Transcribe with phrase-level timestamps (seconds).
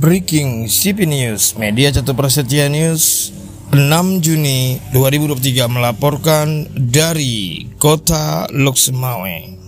[0.00, 3.36] Breaking CP News, Media Catur Prasetya News,
[3.68, 9.60] 6 Juni 2023 melaporkan dari Kota Loksemawe.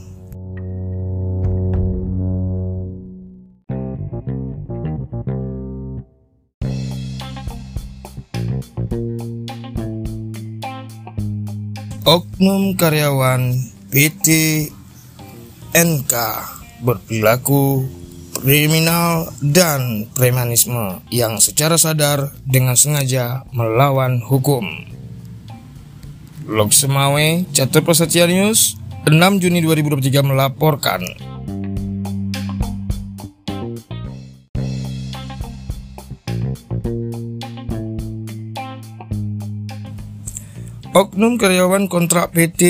[12.08, 13.52] Oknum karyawan
[13.92, 14.28] PT
[15.76, 16.12] NK
[16.80, 17.84] berperilaku
[18.42, 24.66] kriminal dan premanisme yang secara sadar dengan sengaja melawan hukum.
[26.50, 28.74] Lok Semawe, Catur Prasetya News,
[29.06, 31.06] 6 Juni 2023 melaporkan.
[40.92, 42.60] Oknum karyawan kontrak PT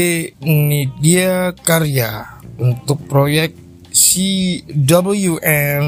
[0.45, 3.62] Nidia Karya untuk proyek
[3.93, 5.85] CWN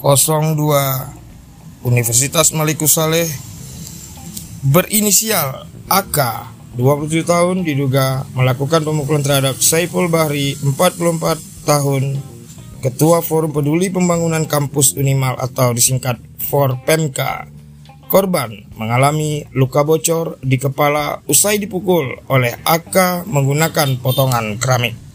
[0.00, 3.28] 02 Universitas Malikus Saleh
[4.64, 6.16] berinisial AK
[6.80, 12.24] 27 tahun diduga melakukan pemukulan terhadap Saiful Bahri 44 tahun
[12.80, 17.52] Ketua Forum Peduli Pembangunan Kampus Unimal atau disingkat Forpemka
[18.06, 25.05] Korban mengalami luka bocor di kepala usai dipukul oleh AK menggunakan potongan keramik.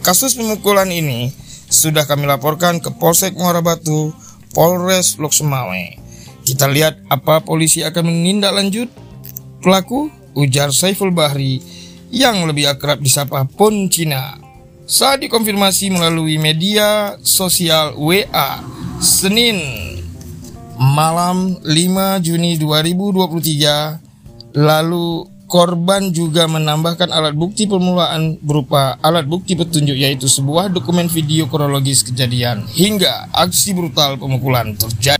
[0.00, 1.28] Kasus pemukulan ini
[1.68, 4.16] sudah kami laporkan ke Polsek Muara Batu,
[4.56, 6.00] Polres Loksemawe.
[6.40, 8.88] Kita lihat apa polisi akan menindaklanjut
[9.60, 10.08] pelaku
[10.40, 11.60] ujar Saiful Bahri
[12.08, 14.40] yang lebih akrab disapa Pon Cina.
[14.88, 18.64] Saat dikonfirmasi melalui media sosial WA
[18.98, 19.60] Senin
[20.80, 29.98] malam 5 Juni 2023 lalu Korban juga menambahkan alat bukti permulaan berupa alat bukti petunjuk
[29.98, 35.18] yaitu sebuah dokumen video kronologis kejadian hingga aksi brutal pemukulan terjadi.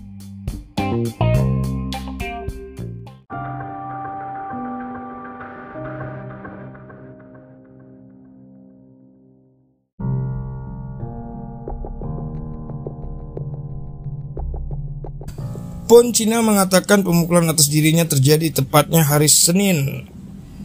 [15.91, 20.07] Pon Cina mengatakan pemukulan atas dirinya terjadi tepatnya hari Senin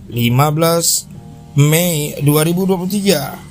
[0.10, 3.46] 15 Mei 2023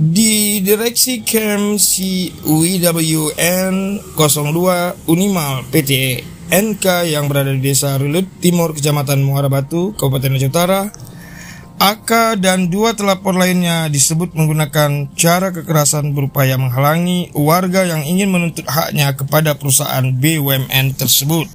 [0.00, 3.76] di direksi Camp CUIWN
[4.16, 10.48] 02 Unimal PT NK yang berada di Desa Rulut Timur Kecamatan Muara Batu, Kabupaten Aceh
[10.48, 10.88] Utara
[11.80, 18.68] AK dan dua telapor lainnya disebut menggunakan cara kekerasan berupaya menghalangi warga yang ingin menuntut
[18.68, 21.48] haknya kepada perusahaan BUMN tersebut.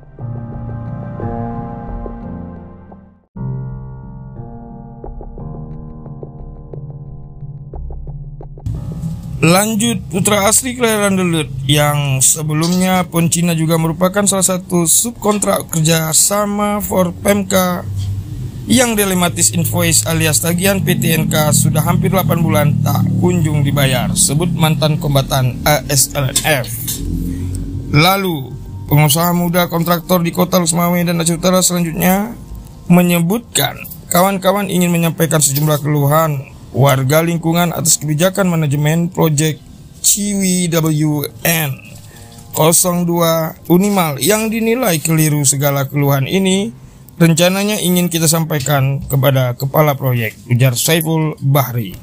[9.45, 17.13] Lanjut, putra asli kelahiran Delut yang sebelumnya Poncina juga merupakan salah satu subkontrak kerjasama for
[17.13, 17.85] Pemka
[18.65, 24.97] yang dilematis invoice alias tagihan PTNK sudah hampir 8 bulan tak kunjung dibayar, sebut mantan
[24.97, 26.65] kombatan ASLNF.
[27.93, 28.49] Lalu,
[28.89, 32.33] pengusaha muda kontraktor di kota Lusmawe dan Aceh Utara selanjutnya
[32.89, 33.77] menyebutkan
[34.09, 39.63] kawan-kawan ingin menyampaikan sejumlah keluhan warga lingkungan atas kebijakan manajemen proyek
[40.03, 41.71] Ciwi WN
[42.51, 46.75] 02 Unimal yang dinilai keliru segala keluhan ini
[47.15, 51.95] rencananya ingin kita sampaikan kepada kepala proyek ujar Saiful Bahri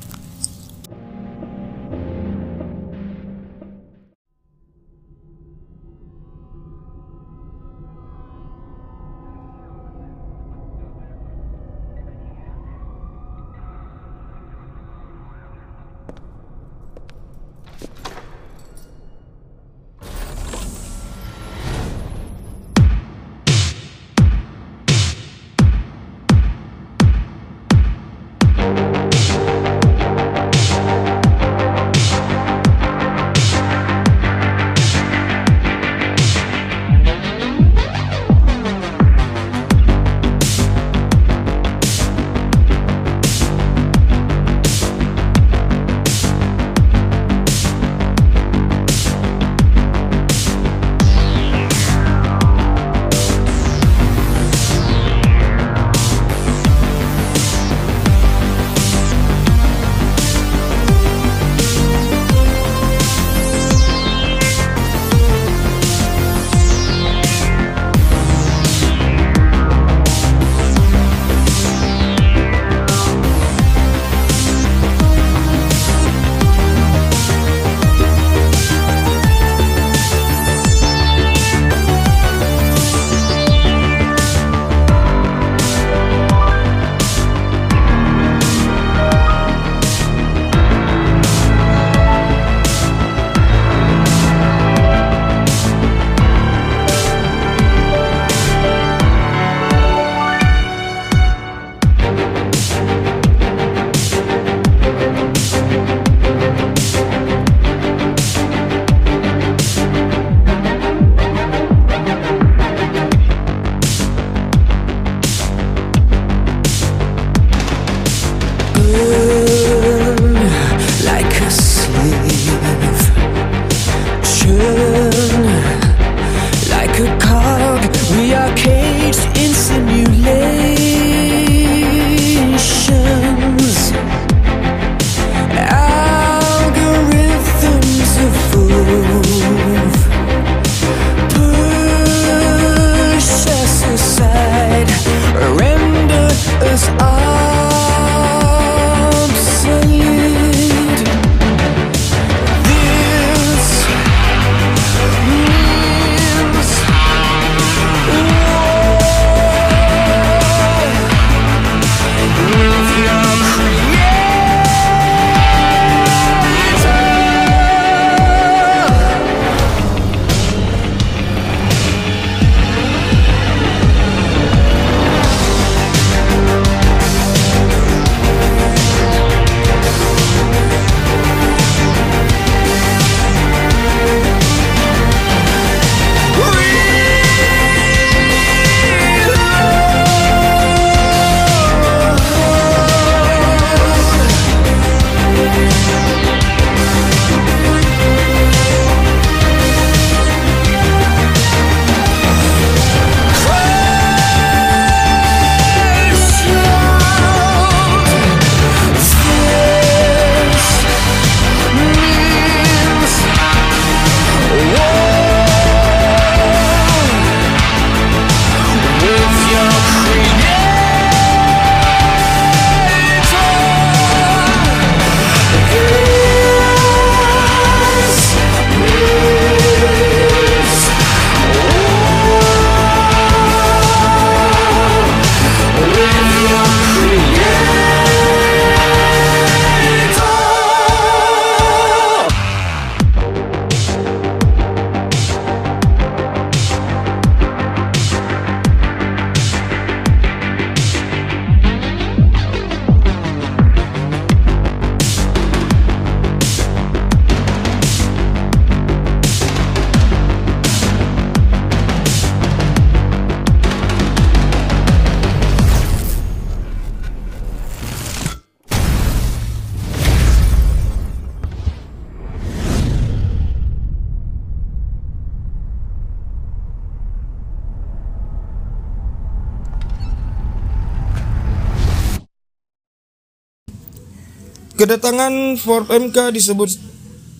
[284.83, 286.75] Kedatangan Ford MK disebut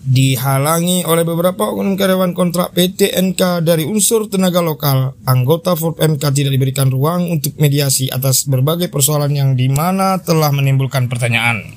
[0.07, 5.11] dihalangi oleh beberapa oknum karyawan kontrak PT NK dari unsur tenaga lokal.
[5.27, 10.55] Anggota Ford MK tidak diberikan ruang untuk mediasi atas berbagai persoalan yang di mana telah
[10.55, 11.67] menimbulkan pertanyaan.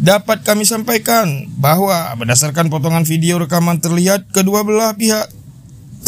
[0.00, 5.28] Dapat kami sampaikan bahwa berdasarkan potongan video rekaman terlihat kedua belah pihak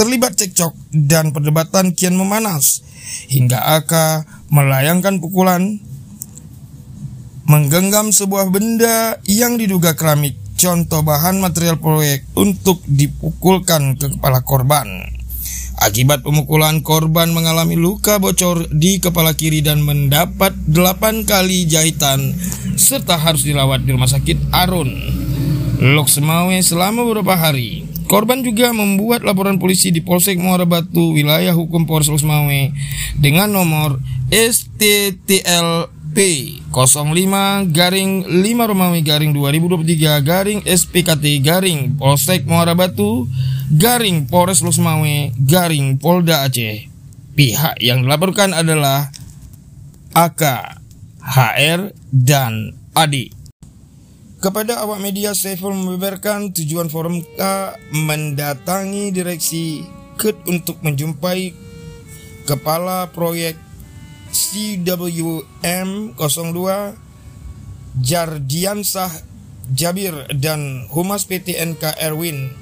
[0.01, 2.81] terlibat cekcok dan perdebatan kian memanas
[3.29, 3.93] hingga AK
[4.49, 5.92] melayangkan pukulan
[7.47, 14.87] menggenggam sebuah benda yang diduga keramik contoh bahan material proyek untuk dipukulkan ke kepala korban.
[15.83, 22.39] Akibat pemukulan, korban mengalami luka bocor di kepala kiri dan mendapat 8 kali jahitan
[22.79, 24.95] serta harus dirawat di rumah sakit Arun.
[25.83, 27.83] Lok Semawe selama beberapa hari.
[28.07, 32.71] Korban juga membuat laporan polisi di Polsek Muara Batu, wilayah hukum Polres Semawe
[33.19, 33.99] dengan nomor
[34.31, 43.25] STTL P 05 garing 5 Romawi garing 2023 garing SPKT garing Polsek Muara Batu
[43.73, 46.93] garing Polres Lusmawe garing Polda Aceh.
[47.33, 49.09] Pihak yang dilaporkan adalah
[50.13, 50.43] AK,
[51.25, 53.33] HR, dan Adi.
[54.37, 59.89] Kepada awak media, Saiful membeberkan tujuan forum K mendatangi direksi
[60.21, 61.57] KUT untuk menjumpai
[62.45, 63.57] kepala proyek
[64.33, 69.13] CWM 02 Jardiansah
[69.71, 72.57] Jabir dan Humas PT NK Erwin.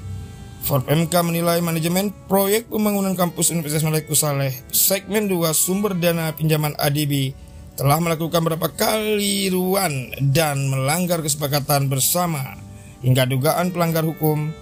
[0.71, 7.33] MK menilai manajemen proyek pembangunan kampus Universitas Melayu Saleh segmen 2 sumber dana pinjaman ADB
[7.73, 12.59] telah melakukan beberapa kali ruan dan melanggar kesepakatan bersama
[13.01, 14.53] hingga dugaan pelanggar hukum.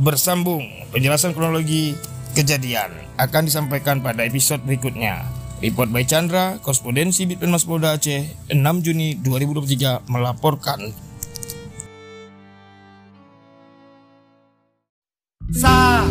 [0.00, 1.92] Bersambung penjelasan kronologi
[2.32, 5.24] kejadian akan disampaikan pada episode berikutnya.
[5.62, 10.90] Report by Chandra, korespondensi Bitpen Mas Polda Aceh, 6 Juni 2023 melaporkan.
[15.54, 16.02] Sa,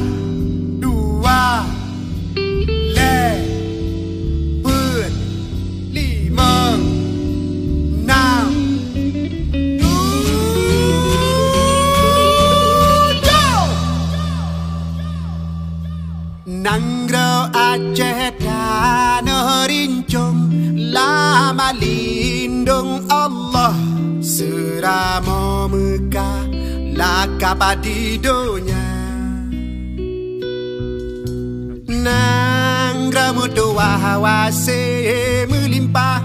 [27.51, 28.79] Lakap di dunia
[31.83, 34.79] Nanggro mutua hawase
[35.51, 36.23] melimpah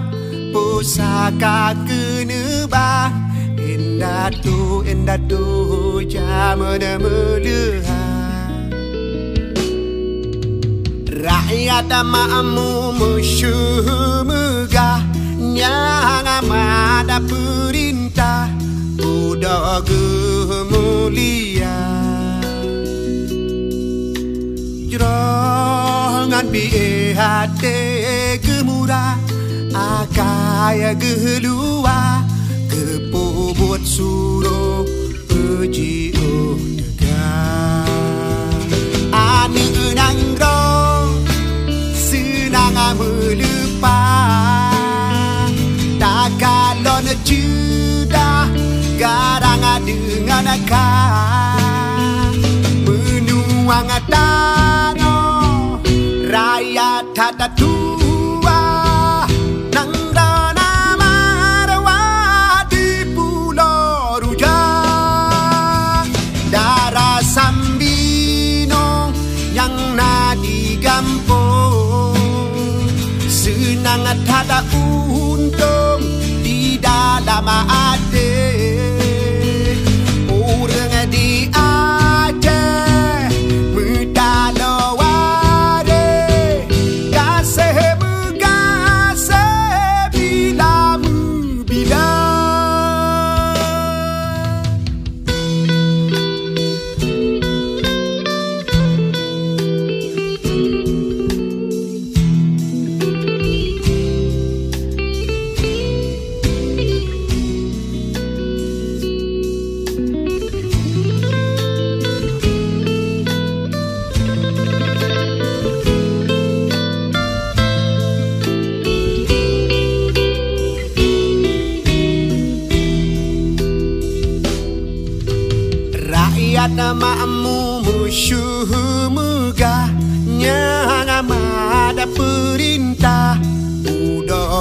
[0.55, 3.11] Pusaka kenebah
[3.59, 8.71] Indah tu, indah tu Jamana melihat
[11.11, 15.03] Rakyat makmu musuh megah
[15.43, 17.86] Yang amat perintah
[19.47, 20.03] Ragu
[20.67, 21.79] mulia
[24.91, 26.67] Jangan bi
[27.15, 27.79] hati
[28.43, 29.15] gemura
[29.71, 32.27] Akai gelua
[32.67, 34.83] Kepobot suro
[35.31, 37.87] Peji oh dekat
[39.15, 40.59] Ani enang ro
[41.95, 44.03] Senang melupa
[45.95, 48.66] Takalon judah
[48.97, 51.53] judah Garang dengan kah
[52.81, 55.77] Menuang tanah
[56.27, 58.59] Raya tak tua.
[59.71, 66.09] Nang dana marwah di pulau rujak
[66.51, 69.13] Darah sambino
[69.53, 72.17] yang nadi gampung.
[73.29, 76.03] Senang tak untung
[76.43, 77.47] di dalam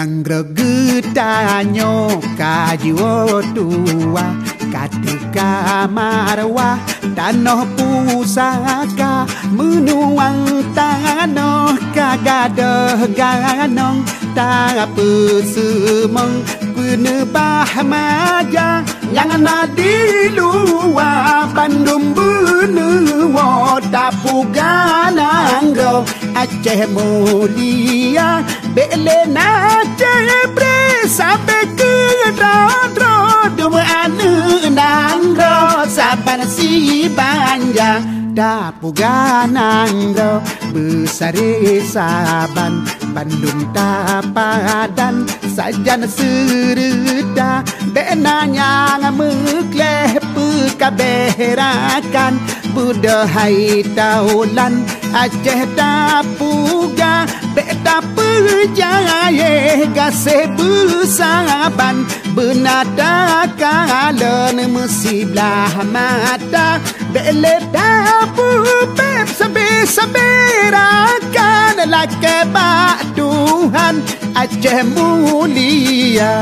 [0.00, 4.24] Nangrogita nyoka jiwotua
[4.72, 6.78] katika marwa
[7.16, 14.00] tano pusaka menuang tano kagado ganong
[14.32, 18.80] tapu sumong kuno bahmaja
[19.12, 22.88] yang nadi luwa bandum bunu
[23.92, 25.76] tapu ganang
[26.40, 28.40] aceh mulia
[28.70, 30.78] Bele na cebre
[31.10, 31.94] Sampai ke
[32.38, 37.98] rodro Dua anu nangro Saban si banja
[38.30, 40.38] Tapu ganangro
[40.70, 52.38] Besare saban Bandung tapadan Sajan sereda Benanya mengleh Pekaberakan
[52.70, 66.78] Budahai taulan Aceh tapuga Beta perjaya Gasih besaban Benada kalen Mesiblah mata?
[67.10, 68.46] Bele tapu
[68.94, 73.98] Beb sabir-sabirakan Lake bak Tuhan.
[74.38, 76.38] Aceh mulia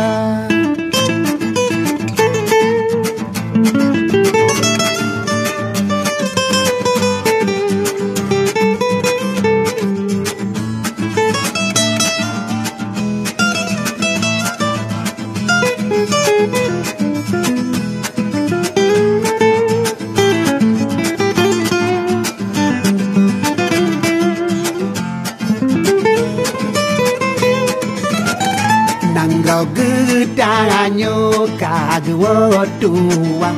[32.09, 33.53] kagwo tua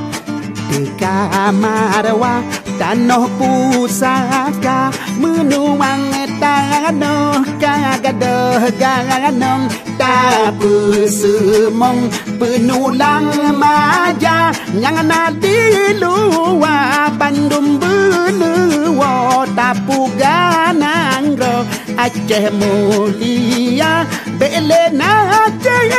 [0.70, 2.42] Teka marwa
[2.78, 6.10] tanoh pusaka Menuang
[6.42, 15.58] tanoh kagadah ganong Tapu semong penulang maja Yang nadi
[15.98, 21.66] luar Bandung benua Tapu ganangro
[21.98, 24.06] Aceh mulia
[24.38, 25.90] Bele na Aceh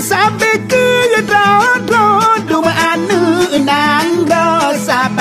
[0.00, 0.69] Sampai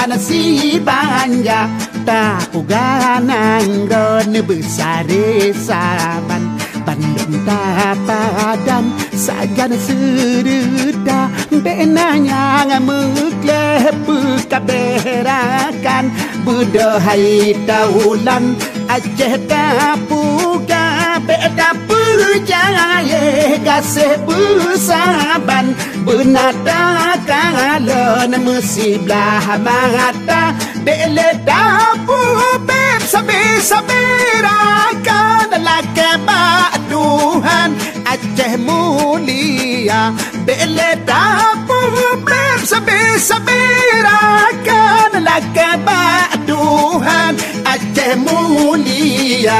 [0.09, 1.69] Saban si banja
[2.01, 11.18] Tapu ganangro Nebesare saban Bandung tapadan Sajan sereda
[11.59, 13.63] benanya ngamukle
[14.07, 16.05] puka berakan
[16.47, 18.55] budo hai taulan
[18.87, 23.21] aceh tapuka beta perjaya
[23.67, 25.75] kasih pusaban
[26.07, 32.19] benada kalon mesti belah mata bela tapu
[32.63, 34.03] beb sabi sabi
[34.41, 37.98] rakan lakabak Tuhan.
[38.37, 39.99] जहमूलिया
[40.47, 41.21] बेलेटा
[41.69, 44.19] पुहबेब सबे सबेरा
[44.67, 47.37] कान लगे बादूहन
[47.73, 49.59] अजहमूलिया।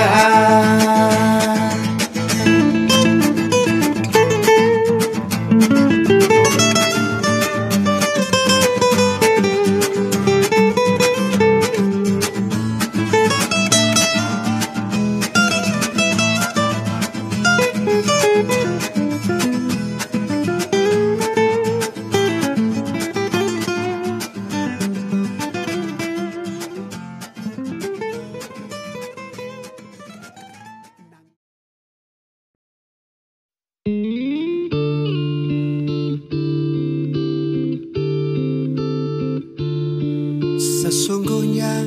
[40.90, 41.86] Mulia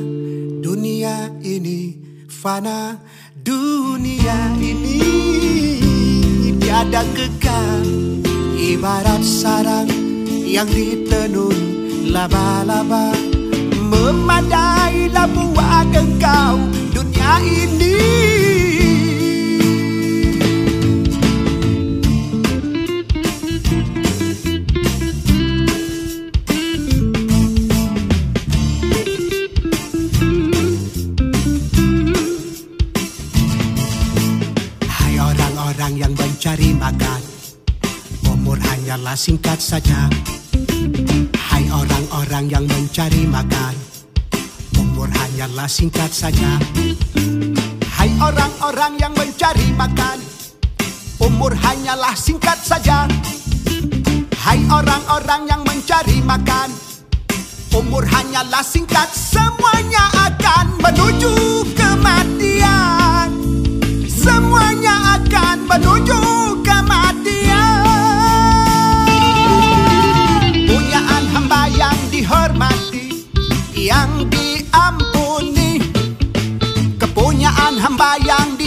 [0.63, 1.91] Dunia ini
[2.31, 2.95] fana
[3.35, 5.03] Dunia ini.
[6.55, 7.83] Tiada kekal
[8.55, 9.91] Ibarat sarang
[10.47, 11.59] yang ditenun
[12.15, 13.11] laba-laba.
[13.91, 16.63] Memadailah buat engkau
[16.95, 18.42] dunia ini
[39.13, 40.09] singkat saja
[41.53, 43.73] Hai orang-orang yang mencari makan.
[44.77, 46.57] Umur hanyalah singkat saja.
[47.93, 50.17] Hai orang-orang yang mencari makan.
[51.21, 53.05] Umur hanyalah singkat saja.
[54.33, 56.73] Hai orang-orang yang mencari makan.
[57.73, 61.33] Umur hanyalah singkat Semuanya akan menuju
[61.77, 63.29] kematian.
[64.09, 66.19] Semuanya akan menuju
[66.65, 66.92] kematian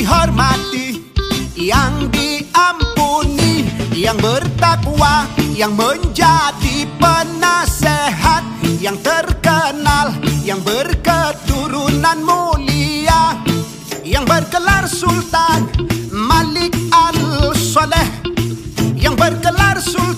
[0.06, 1.02] dihormati
[1.58, 8.46] Yang diampuni Yang bertakwa Yang menjadi penasehat
[8.78, 10.14] Yang terkenal
[10.46, 13.34] Yang berketurunan mulia
[14.06, 15.66] Yang bergelar Sultan
[16.14, 18.08] Malik Al-Soleh
[18.94, 20.15] Yang bergelar Sultan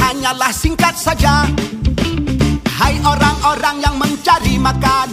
[0.00, 1.46] hanyalah singkat saja.
[2.76, 5.08] Hai orang-orang yang mencari makan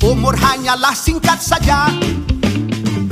[0.00, 1.90] Umur hanyalah singkat saja.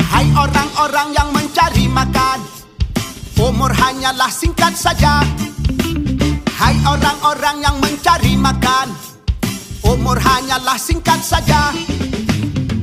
[0.08, 2.38] Hai orang-orang yang mencari makan
[3.38, 5.20] Umur hanyalah singkat saja.
[6.54, 8.94] Hai orang-orang yang mencari makan
[9.84, 11.74] Umur hanyalah singkat saja.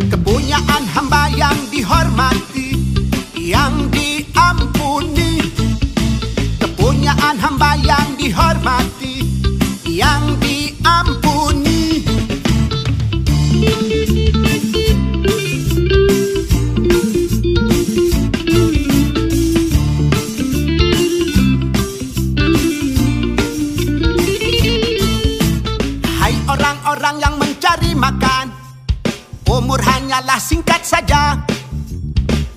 [0.05, 2.77] Kepunyaan hamba yang dihormati
[3.33, 5.34] Yang diampuni
[7.05, 9.21] Kepunyaan hamba yang dihormati
[9.85, 12.01] Yang diampuni.
[26.09, 28.49] Hai orang-orang yang mencari makan
[29.45, 31.37] Umur hanyalah singkat saja.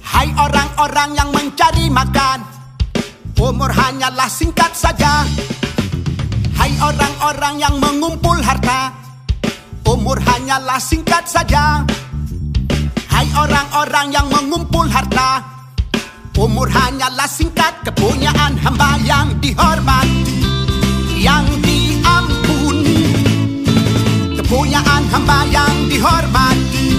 [0.01, 2.58] Hai orang-orang yang mencari makan
[3.39, 5.23] Umur hanyalah singkat saja.
[6.59, 8.91] Hai orang-orang yang mengumpul harta
[9.87, 11.87] Umur hanyalah singkat saja.
[13.07, 15.47] Hai orang-orang yang mengumpul harta
[16.35, 17.79] Umur hanyalah singkat.
[17.87, 20.43] Kepunyaan hamba yang dihormati
[21.23, 23.07] Yang diampuni.
[24.35, 26.98] Kepunyaan hamba yang dihormati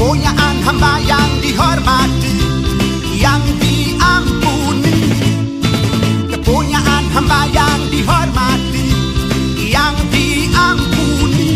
[0.00, 2.32] Kepunyaan hamba yang dihormati
[3.20, 4.96] Yang diampuni.
[6.24, 8.88] Kepunyaan hamba yang dihormati
[9.60, 11.52] Yang diampuni.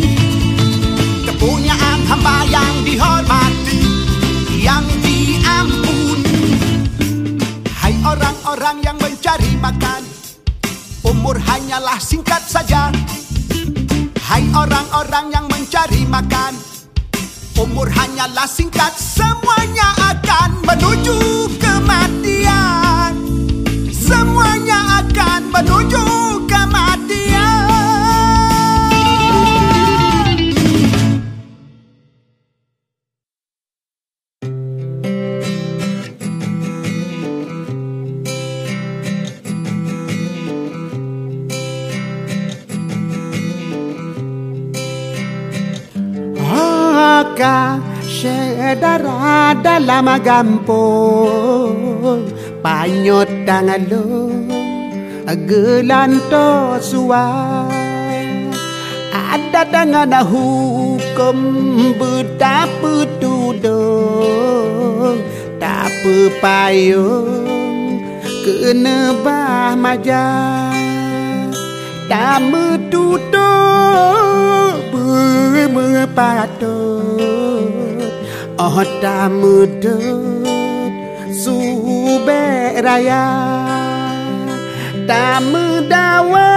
[1.25, 3.81] Kepunyaan hamba yang dihormati
[4.61, 6.61] Yang diampuni.
[7.81, 10.05] Hai orang-orang yang mencari makan
[11.01, 12.93] Umur hanyalah singkat saja.
[14.21, 16.74] Hai orang-orang yang mencari makan
[17.55, 21.19] Umur hanyalah singkat Semuanya akan menuju
[21.63, 23.15] kematian.
[23.95, 26.24] Semuanya akan menuju
[48.77, 50.85] dara dalam gampo
[52.61, 54.31] Panyot tangan lo
[55.35, 57.75] Gelanto suai.
[59.35, 61.39] Ada tangan hukum
[61.99, 65.19] Betapa tuduh
[65.59, 67.99] Tapi payung
[68.47, 70.71] Kena bah majah
[72.07, 73.43] Tak metuduh
[74.95, 76.94] Bermepatuh
[78.59, 79.97] Ọ̀dà mùdó
[81.43, 81.57] dù
[82.27, 83.25] bè raya
[85.09, 86.51] Ta mù đà wá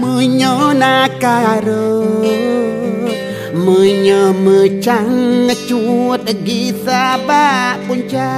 [0.00, 2.04] mù nhỏ nà cà rô
[3.64, 7.76] Mù nhỏ mù trăng chuột ghi xa ba
[8.12, 8.32] cha.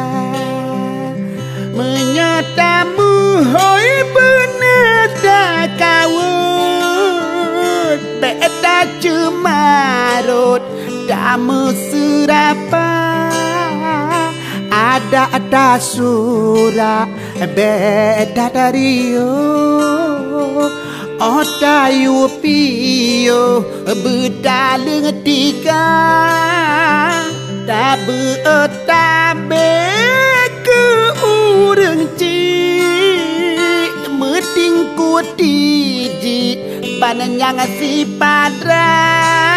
[1.76, 3.10] Mù nhỏ ta mù
[3.52, 4.28] hối bư
[4.60, 6.06] nè ta cà
[8.62, 10.22] ta chư mà
[11.06, 12.90] damu serapa?
[14.72, 17.04] Ada ada surah
[17.36, 19.12] beda dari
[21.22, 25.86] Otayu piyo bedaleng tiga
[27.62, 29.70] Tabe otabe
[30.66, 30.84] ke
[31.22, 32.82] ureng ci
[34.10, 36.58] Meting kutiji
[36.98, 39.51] Bananyang si padra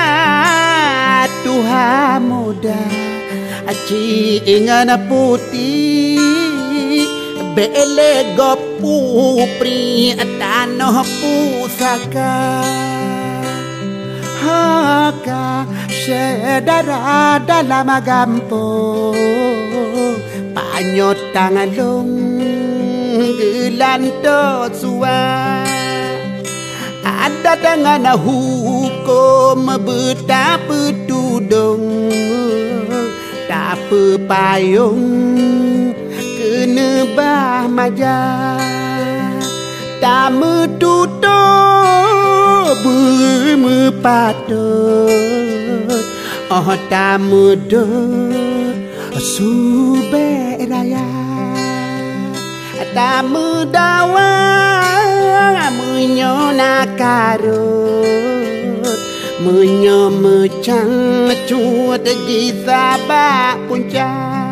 [1.55, 2.83] Tuhan muda
[3.63, 6.19] Aci ingan putih
[7.55, 12.59] Bele gopu pri tanoh pusaka.
[14.43, 19.15] Haka sedara dalam gampo
[20.51, 22.11] Panyot tangan long
[23.39, 25.64] gelanto sua
[27.05, 32.09] Ada dengan hukum betapa tudung
[33.45, 33.93] Tak
[34.25, 35.25] payung
[36.65, 38.57] nebah maja.
[40.01, 45.13] Tamu tutup berme patut.
[46.49, 47.85] Oh tamu do
[49.17, 51.07] sube raya.
[52.95, 54.31] Tamu dawa
[56.99, 58.03] carut
[59.39, 64.44] Menyo mecang cuat di sabak puncak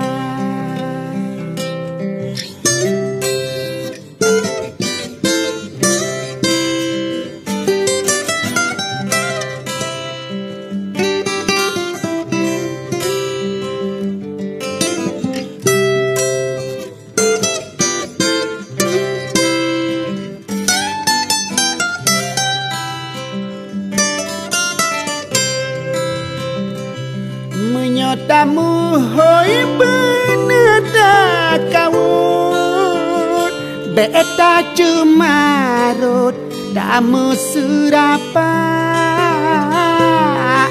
[36.93, 38.53] tamu surapa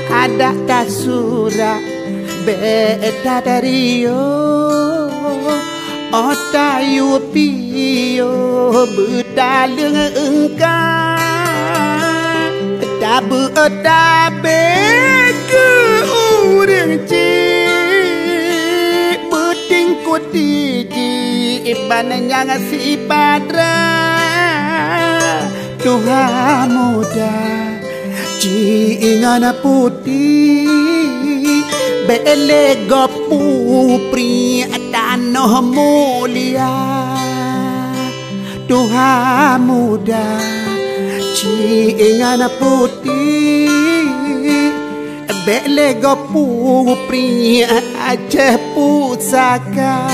[0.06, 1.82] ada tasura
[2.46, 4.22] beta dari yo?
[6.14, 8.30] Otayu piyo
[8.94, 10.70] betaleng engkau
[13.02, 14.62] tabu otabe
[15.50, 15.70] ke
[16.54, 18.46] urang cik
[19.26, 21.10] Puting kutiji
[21.66, 23.82] Iban yang si padra
[25.82, 27.34] Tuhan muda
[28.38, 30.70] Cingan putih
[32.06, 34.62] Bele gopu pri
[34.94, 36.74] Tanoh mulia.
[38.70, 40.26] Tuhan muda
[41.34, 43.42] Cingan putih
[45.42, 47.66] bele gopu pri
[47.98, 50.06] Aceh pusaka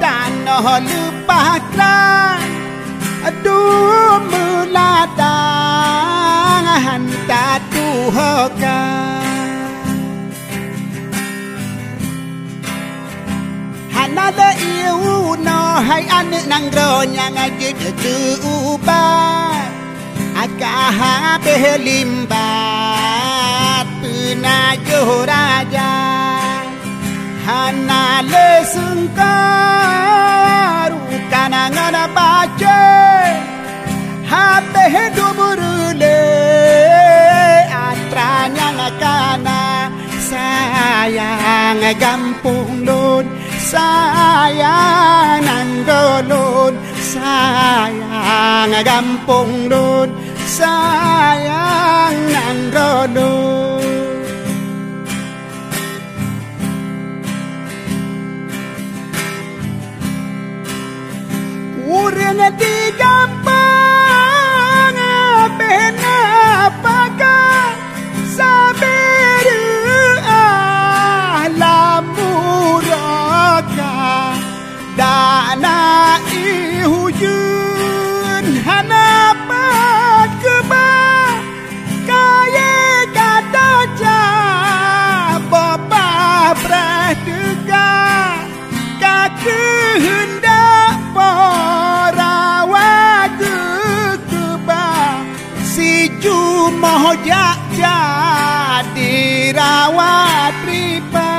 [0.00, 0.32] dan
[0.88, 2.40] lepah keran
[3.28, 5.44] Aduh meladang
[6.64, 9.12] hantar tuhakan
[13.92, 19.68] Hanada iu no hai anak nang ronya ngaji tuubat
[20.40, 21.36] Akah
[25.28, 25.99] raja
[27.50, 29.18] Hana le sengkaru
[31.32, 32.82] kanangan baca
[34.30, 34.86] Habe
[35.18, 36.22] dumurule
[37.74, 39.62] atranya ngakana
[40.30, 43.26] sayang gampung lun
[43.72, 50.08] sayang nanggolun sayang gampung lun
[50.46, 53.59] sayang nanggolun
[62.30, 63.10] Hanya tiga
[75.00, 77.39] Dana i hujung
[97.10, 99.18] ojak jadi
[99.50, 101.34] rawat ripa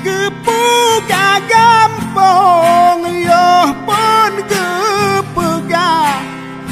[0.00, 0.64] Gepu
[1.04, 6.16] kagampong yo pun gepega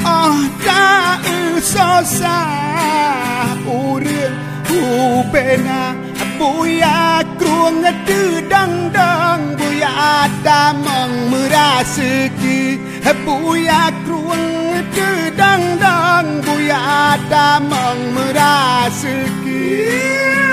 [0.01, 1.21] Oh tak
[1.53, 4.33] usah urin
[4.65, 5.93] kubena
[6.41, 12.81] Buya kruang dedang dang Buya ada mengmerasuki
[13.21, 14.56] Buya kruang
[14.97, 19.13] cứ đắng đắng bụi à ta mong mưa đã sự
[19.45, 20.46] kia.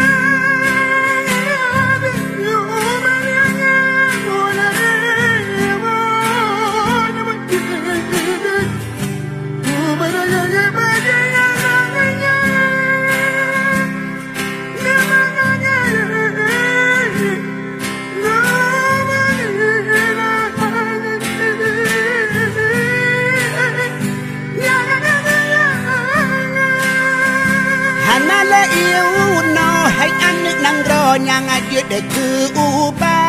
[28.51, 29.09] lẽ yêu
[29.57, 33.21] nó hãy ăn nước năng rò nhang ai chưa để cứ u ba.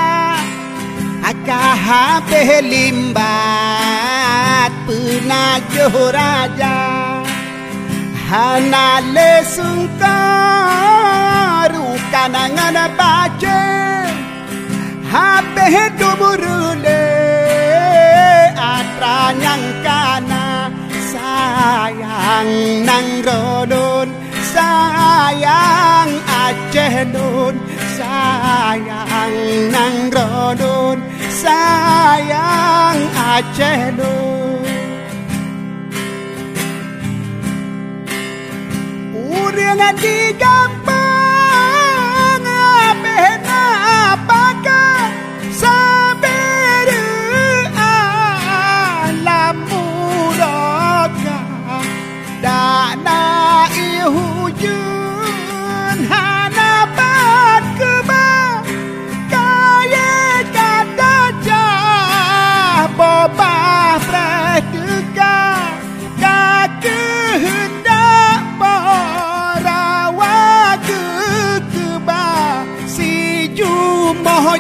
[1.26, 3.96] Aka ha pe limbat
[4.86, 6.78] puna jo raja
[8.30, 10.66] hana le sungkaru
[12.12, 13.62] kanangana pache
[15.12, 15.66] ha pe
[16.00, 17.04] dumurule
[18.74, 20.44] atra nyangkana
[21.12, 22.54] sayang
[22.88, 24.10] nang rodon
[24.56, 27.56] sayang Aceh nun
[28.00, 29.36] sayang
[29.74, 30.98] Nangrodun
[31.44, 33.00] sayang
[33.36, 34.64] Aceh nun
[39.16, 41.05] Urang di gampang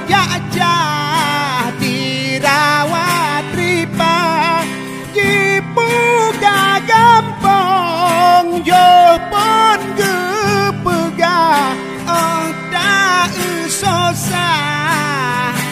[0.05, 4.17] ya gajah dirawat ripa
[5.13, 11.41] dibuka gampang yo pon gepega
[12.05, 14.51] oh tak usosa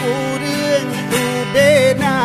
[0.02, 2.18] urung tubena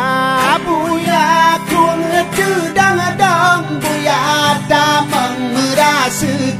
[0.66, 4.22] buya kung ngecu dang dong buya
[4.66, 6.59] tak mengerasuk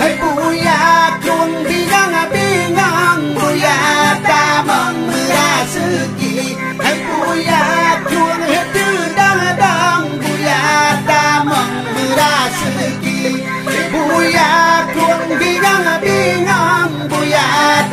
[0.00, 3.34] Hãy buya à, chung đi ra ngà bi ngang.
[3.34, 6.54] Buya à, ta mong ra sư kỳ.
[6.78, 9.56] Hãy buya à, chung hết tư đang.
[9.58, 10.60] Đang buya
[11.06, 11.84] ta mong
[12.16, 13.44] ra sư kỳ.
[13.92, 17.08] Buya chung đi ra ngà bi ngang.
[17.10, 17.46] Buya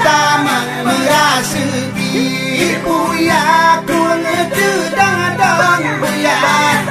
[0.04, 1.66] ta mong ra sư
[1.98, 2.76] kỳ.
[2.86, 3.44] Buya
[3.88, 5.38] chung hết tư đang.
[5.38, 6.38] Đang buya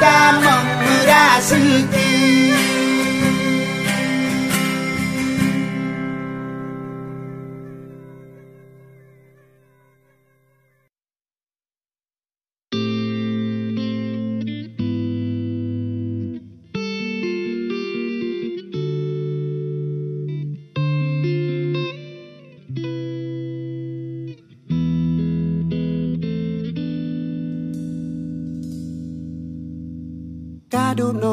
[0.01, 0.67] ta mong
[1.07, 2.09] ra sư kỳ.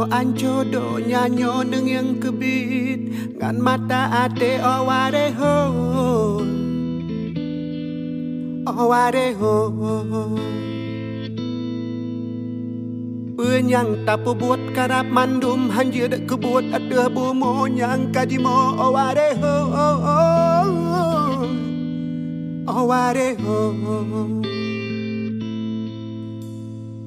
[0.10, 3.36] Anjo do nyanyo neng yang kebit.
[3.38, 5.56] Ngan mata ate aware ho.
[8.66, 9.56] Aware ho.
[13.36, 19.56] Penyang tak buat karap mandum hanya dek kebut ada bumo yang kaji mo aware ho.
[22.66, 24.55] Aware ho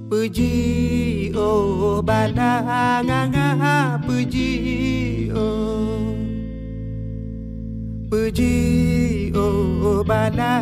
[0.08, 2.52] puji oh, o bala
[3.04, 4.48] nga nga, puji
[5.36, 5.46] o
[8.08, 8.56] puji
[9.36, 10.52] oh, o bala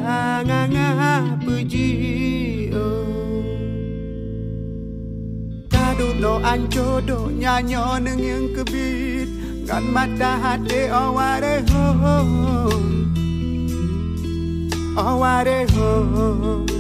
[0.42, 1.14] nga nga,
[1.46, 1.88] puji
[2.74, 2.86] o
[5.70, 9.30] ta du lo an cho do nya nyo nang yang kebit
[9.66, 11.86] ngan mata hati aware ho.
[14.96, 16.75] Aware ho.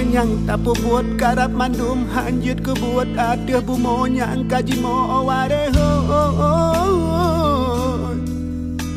[0.00, 5.68] nyang tapo buat karap mandum hanjut ke buat ada bu mo nyang kaji mo aware
[5.76, 5.88] ho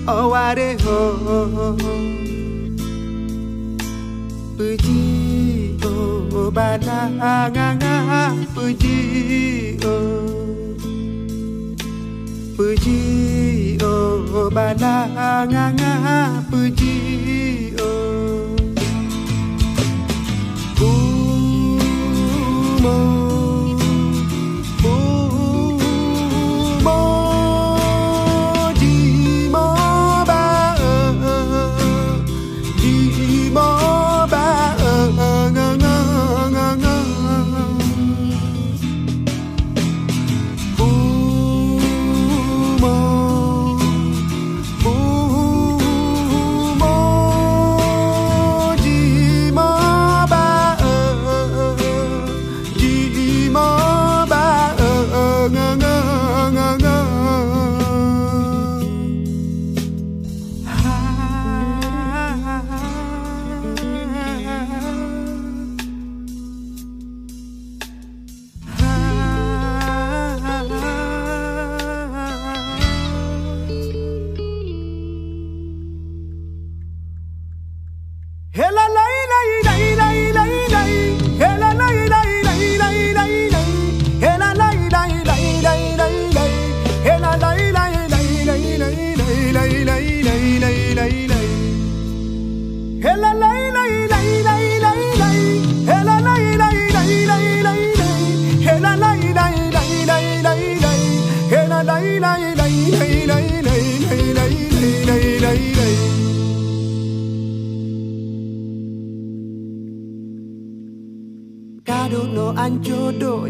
[0.08, 1.00] aware ho
[4.56, 5.04] puji
[5.84, 7.96] o bana nga nga
[8.56, 9.00] puji
[9.84, 9.96] o
[12.56, 13.02] puji
[13.84, 15.92] o bana nga nga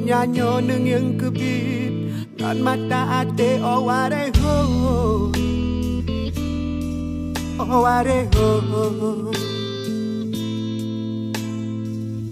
[0.05, 1.93] nyanyo nung yung kubit
[2.37, 4.55] Non mata ate o ware ho
[7.57, 8.47] O ware ho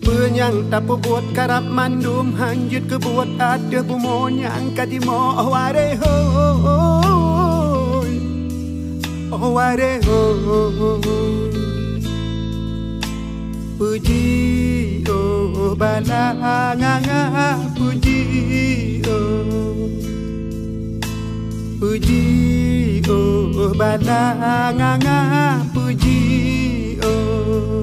[0.05, 3.83] Bữa nhang ta bố bột cà rạp man đùm hàng dứt cứ bột át đưa
[3.83, 6.13] bố mô nhang cà đi mô O ware ho
[9.31, 11.52] O ware ho
[13.83, 16.23] Puji oh bala
[16.79, 17.19] nganga
[17.75, 19.91] puji oh
[21.79, 22.23] Puji
[23.11, 24.21] oh bala
[24.77, 25.17] nganga
[25.75, 26.19] puji
[27.03, 27.82] oh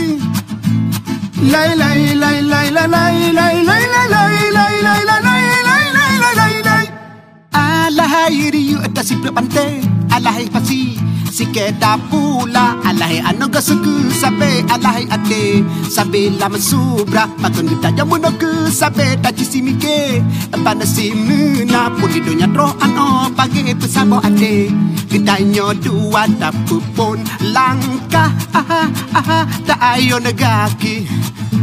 [7.53, 9.63] Alla hairi yu atasiplo pante
[10.11, 10.99] Alahai pasi
[11.31, 12.75] si keda pula.
[12.83, 15.63] Alahai anu gasuku sabe Alahai ade.
[15.87, 20.19] Sabe lama subra Patun kita jamu noku sabe tachi simike
[20.51, 24.69] Pana simuna pun dunia tro ano pagi pesabo ade.
[25.11, 27.19] Kita nyo dua tapi pun
[27.51, 28.31] langkah.
[28.55, 28.81] Aha,
[29.15, 31.07] aha, Tak ayo negaki.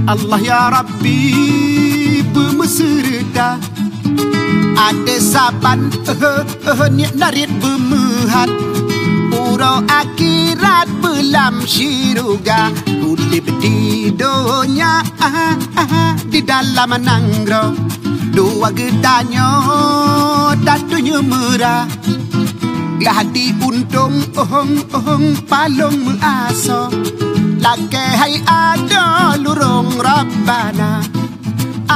[0.09, 3.61] Allah ya Rabbi bermeserta.
[4.79, 7.51] Ada saban uh, uh, niat narit
[8.19, 8.51] bemuhat
[9.31, 17.75] Urau akhirat belam syiruga Kulip di dunia uh, uh, Di dalam nanggro
[18.35, 19.51] Dua gedanyo
[20.59, 21.87] Datunya merah.
[22.99, 26.91] Gadi untung ohong ohong palung measo
[27.63, 31.18] Lake hai ada lurung rabbana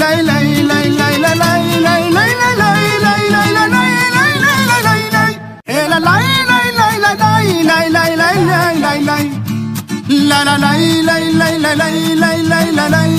[0.00, 4.62] lay lay lay lay lay lay lay lay lay lay lay lay lay lay lay
[4.68, 5.32] lay lay lay
[5.76, 9.24] Eh la lay lay lay lay lay lay lay lay lay lay lay
[10.30, 13.12] La la lay lay lay lay lay lay lay lay lay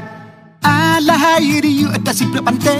[0.63, 2.75] Alahai riu ada si pante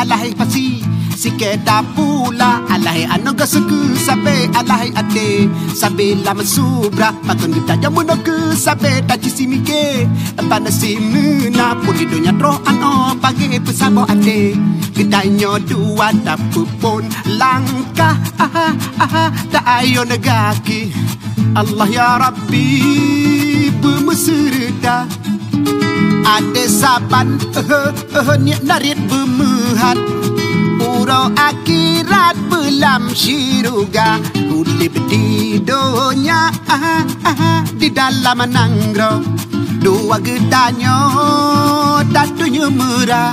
[0.00, 7.08] Alahai pasi si si keda pula alahe ano suku sabe alahe ate sabe la masubra
[7.26, 10.04] patun kita jamu no ke sabe ta cisimi ke
[10.50, 14.58] pana simu na puni dunya tro ano pagi pesabo ate
[14.94, 17.04] kita nyo dua tapu pun
[18.44, 20.92] aha tak ayo negaki.
[21.54, 22.66] Allah ya Rabbi
[23.78, 25.06] bermeserta
[26.24, 29.98] ada saban, eh, eh, eh, narit bermuhat.
[31.14, 39.22] Urau akhirat belam syiruga Kulip di dunia uh, uh, Di dalam nanggro
[39.78, 40.98] Dua gedanyo
[42.10, 43.30] Datunya merah.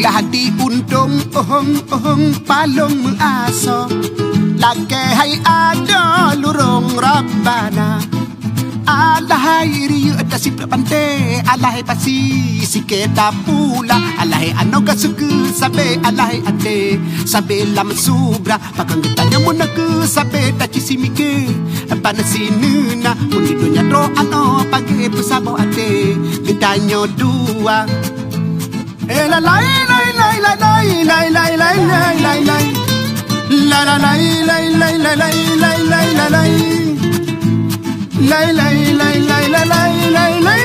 [0.00, 3.84] Gadi untung ohong ohong palung measo
[4.56, 8.13] Lake hai ada lurung rabbana
[8.84, 15.96] Alahay riyuta si pro pante ala Alahay pasi si keta pula Alahay ano kasuku sabe
[16.04, 21.48] ala alahay ate Sabe lam subra Pagkangitanya mo naku sabe tachisimike
[22.04, 27.88] Panasinuna Munito nya tro ano Pagkito sabo ate Gitanyo dua
[29.08, 32.64] Ela la lay lay lay lay lay lay lay lay lay lay
[33.64, 36.63] La la lay lay lay lay lay lay lay lay
[38.20, 40.63] 来来来来来来来来。